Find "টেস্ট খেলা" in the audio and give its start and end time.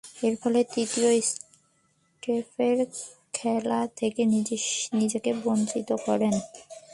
2.23-3.79